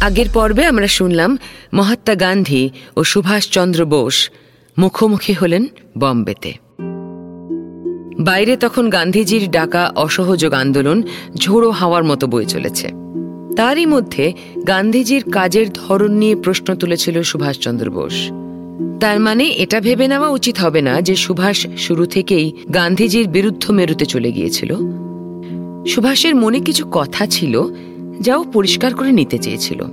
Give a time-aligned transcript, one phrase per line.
[0.00, 1.38] আগের পর্বে আমরা শুনলাম
[1.74, 4.30] মহাত্মা গান্ধী ও সুভাষচন্দ্র বোস
[4.78, 5.66] মুখোমুখি হলেন
[5.98, 6.52] বম্বেতে।
[8.20, 11.02] বাইরে তখন গান্ধীজির ডাকা অসহযোগ আন্দোলন
[11.36, 12.90] ঝোড়ো হাওয়ার মতো বয়ে চলেছে।
[13.56, 14.32] তারই মধ্যে
[14.66, 18.30] গান্ধীজির কাজের ধরন নিয়ে প্রশ্ন তুলেছিল সুভাষচন্দ্র বোস।
[19.00, 24.06] তার মানে এটা ভেবে নেওয়া উচিত হবে না যে সুভাষ শুরু থেকেই গান্ধীজির বিরুদ্ধ মেরুতে
[24.06, 24.74] চলে গিয়েছিল।
[25.86, 27.64] সুভাষের মনে কিছু কথা ছিল
[28.20, 29.84] যাও পরিষ্কার করে নিতে চেয়েছিল।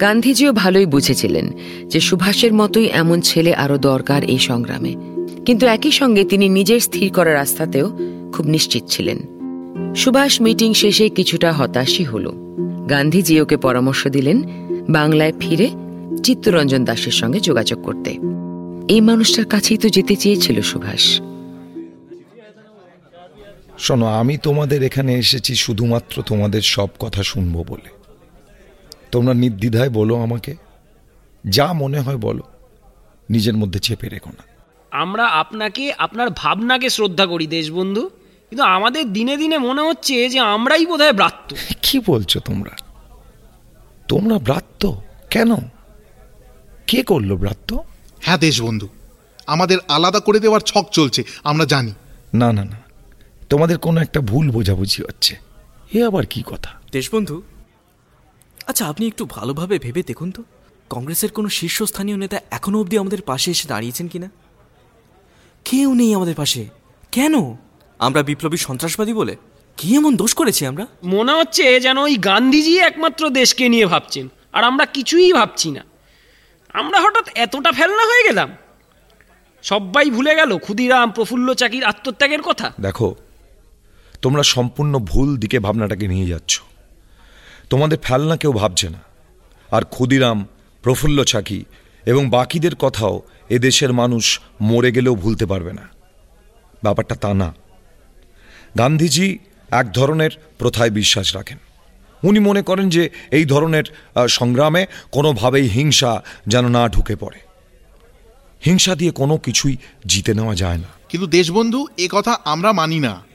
[0.00, 1.52] গান্ধীজিও ভালোই বুঝেছিলেন
[1.86, 4.94] যে সুভাষের মতোই এমন ছেলে আরও দরকার এই সংগ্রামে।
[5.46, 7.90] কিন্তু একই সঙ্গে তিনি নিজের স্থির করার রাস্তাতেও
[8.32, 9.18] খুব নিশ্চিত ছিলেন।
[9.96, 12.32] সুভাষ মিটিং শেষে কিছুটা হতাশই হল।
[12.90, 14.42] গান্ধীজি ওকে পরামর্শ দিলেন
[14.88, 15.70] বাংলায় ফিরে
[16.22, 18.10] চিত্তরঞ্জন দাসের সঙ্গে যোগাযোগ করতে।
[18.94, 21.20] এই মানুষটার কাছেই তো যেতে চেয়েছিল সুভাষ।
[23.78, 27.90] শোনো আমি তোমাদের এখানে এসেছি শুধুমাত্র তোমাদের সব কথা শুনব বলে।
[29.12, 30.54] তোমরা নির্দ্বিধায় বলো আমাকে।
[31.48, 32.42] যা মনে হয় বলো।
[33.30, 34.44] নিজের মধ্যে চেপে রেখো না।
[34.90, 38.10] আমরা আপনাকে আপনার ভাবনাকে শ্রদ্ধা করি দেশবন্ধু।
[38.50, 42.70] কিন্তু আমাদের দিনে দিনে মনে হচ্ছে যে আমরাই বোধহয় ব্রাত্য। কি বলছো তোমরা?
[44.08, 45.02] তোমরা ব্রাত্য?
[45.30, 45.54] কেন?
[46.86, 47.84] কে করল ব্রাত্য?
[48.20, 48.88] হ্যাঁ দেশবন্ধু
[49.46, 51.92] আমাদের আলাদা করে দেওয়ার ছক চলছে আমরা জানি।
[52.34, 52.87] না না না।
[53.48, 55.36] তোমাদের কোনো একটা ভুল বোঝাবুঝি হচ্ছে।
[55.94, 56.70] এ আবার কি কথা?
[56.92, 57.42] দেশবন্ধু
[58.66, 60.42] আচ্ছা আপনি একটু ভালোভাবে ভেবে দেখুন তো।
[60.90, 64.30] কংগ্রেসের কোনো শীর্ষস্থানীয় নেতা এখনও অবধি আমাদের পাশে এসে দাঁড়িয়েছেন কিনা?
[65.64, 66.68] কেউ নেই আমাদের পাশে।
[67.12, 67.56] কেন?
[67.98, 69.36] আমরা বিপ্লবী সন্ত্রাসবাদী বলে
[69.76, 70.86] কি এমন দোষ করেছি আমরা?
[71.04, 75.84] মনে হচ্ছে যেন ওই গান্ধীজি একমাত্র দেশকে নিয়ে ভাবছেন আর আমরা কিছুই ভাবছি না।
[76.72, 78.56] আমরা হঠাৎ এতটা ফেলনা হয়ে গেলাম।
[79.62, 83.14] সবাই ভুলে গেল ক্ষুদিরাম প্রফুল্ল চাকির আত্মত্যাগের কথা। দেখো
[84.22, 86.60] তোমরা সম্পূর্ণ ভুল দিকে ভাবনাটাকে নিয়ে যাচ্ছ।
[87.70, 88.98] তোমাদের ফেলনা কেউ ভাবছে না।
[89.70, 90.46] আর ক্ষুদিরাম,
[90.82, 91.64] প্রফুল্ল ছাকি
[92.06, 95.88] এবং বাকিদের কথাও এদেশের মানুষ মরে গেলেও ভুলতে পারবে না।
[96.82, 97.54] ব্যাপারটা তা না।
[98.78, 99.38] গান্ধীজি
[99.70, 101.58] এক ধরনের প্রথায় বিশ্বাস রাখেন।
[102.24, 103.84] উনি মনে করেন যে এই ধরনের
[104.28, 107.38] সংগ্রামে কোনোভাবেই হিংসা যেন না ঢুকে পড়ে।
[108.66, 113.27] হিংসা দিয়ে কোনো কিছুই জিতে নেওয়া যায় না। কিন্তু দেশবন্ধু, এ কথা আমরা মানি না।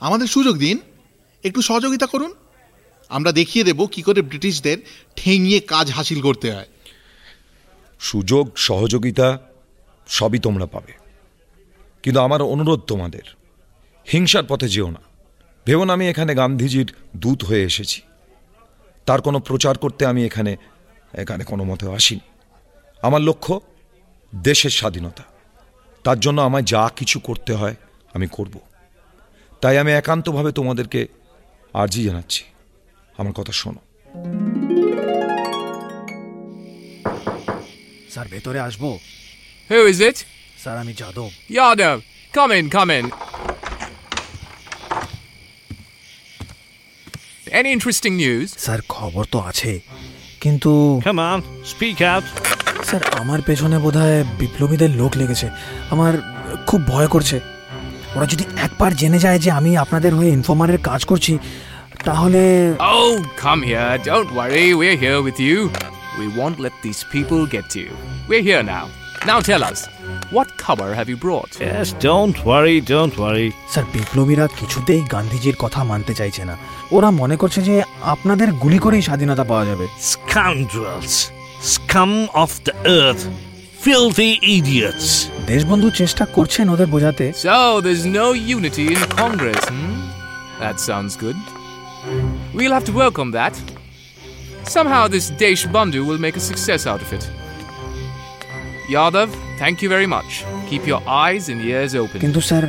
[0.00, 0.80] আমাদের সুযোগ দিন।
[1.44, 2.34] একটু সহযোগিতা করুন।
[3.08, 4.78] আমরা দেখিয়ে দেব কি করে ব্রিটিশদের
[5.16, 6.68] ঠেঙিয়ে কাজ হাসিল করতে হয়।
[8.00, 9.38] সুযোগ, সহযোগিতা
[10.06, 10.92] সবই তোমরা পাবে।
[12.02, 13.22] কিন্তু আমার অনুরোধ তোমাদের,
[14.12, 15.00] হিংসার পথে যেও না।
[15.66, 18.02] ভেবো আমি এখানে গান্ধীজির দূত হয়ে এসেছি।
[19.06, 20.56] তার কোনো প্রচার করতে আমি এখানে
[21.14, 22.20] এখানে কোনো মতে আসিনি।
[23.02, 23.60] আমার লক্ষ্য,
[24.34, 25.22] দেশের স্বাধীনতা।
[26.04, 27.76] তার জন্য আমায় যা কিছু করতে হয়
[28.14, 28.60] আমি করব।
[29.62, 31.00] তাই আমি একান্তভাবে তোমাদেরকে
[31.74, 32.42] আর্জি জানাচ্ছি
[33.18, 33.80] আমার কথা শোনো
[38.10, 38.82] স্যার ভেতরে আসব
[39.70, 40.16] Who is it?
[40.58, 41.98] স্যার আমি Yadav Yadav.
[42.34, 43.06] Come in, come in.
[47.50, 48.48] Any interesting news?
[48.58, 49.72] Sir খবর তো আছে
[50.40, 51.38] কিন্তু Come on,
[51.74, 52.24] speak out.
[52.84, 55.46] Sir আমার পেছনে বোধহয় বিপ্লবীদের লোক লেগেছে
[55.90, 56.12] আমার
[56.66, 57.36] খুব ভয় করছে
[58.16, 61.38] ওরা যদি একবার জেনে যায় যে আমি আপনাদের হয়ে ইনফর্মারের কাজ করছি
[62.04, 62.42] তাহলে
[62.80, 65.58] ও come here don't worry we are here with you
[66.18, 67.88] we want let this people get you
[68.28, 68.86] we are here now
[69.26, 69.88] now tell us
[70.32, 75.84] what খাবার have you brought yes don't worry don't worry sir বিপ্লবীরা কিছুতেই গান্ধীজির কথা
[75.84, 76.56] মানতে চাইছে না।
[76.92, 81.30] ওরা মনে করছে যে আপনাদের গুলি করেই স্বাধীনতা পাওয়া যাবে। Scoundrels
[81.62, 83.20] scum of the earth
[83.85, 85.07] filthy idiots.
[85.51, 89.93] Deshbandhu চেষ্টা করছেন ওদের বোঝাতে So, there's no unity in Congress, hmm?
[90.63, 91.39] That sounds good.
[92.57, 93.53] We'll have to work on that.
[94.75, 97.23] Somehow, this Desh Bandhu will make a success out of it.
[98.95, 99.29] Yadav,
[99.61, 100.29] thank you very much.
[100.69, 102.17] Keep your eyes and ears open.
[102.23, 102.63] কিন্তু sir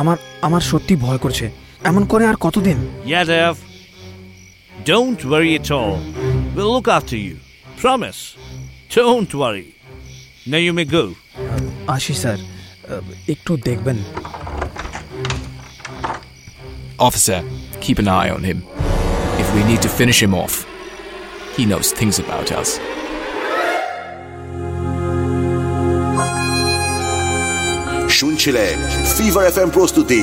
[0.00, 1.46] আমার আমার সত্যি ভয় করছে
[1.90, 2.78] এমন করে আর কতদিন
[3.12, 3.54] Yadav,
[4.92, 5.96] don't worry at all.
[6.54, 7.34] We'll look after you.
[7.84, 8.20] Promise.
[8.98, 9.68] Don't worry.
[10.52, 11.04] Now you may go.
[11.96, 12.38] আসি স্যার
[13.34, 13.98] একটু দেখবেন
[17.08, 17.40] Officer,
[17.84, 18.58] keep an eye on him.
[19.42, 20.54] If we need to finish him off,
[21.56, 22.70] he knows things about us.
[28.18, 28.76] শুনছিলেন
[29.16, 30.22] fever F M প্রস্তুতি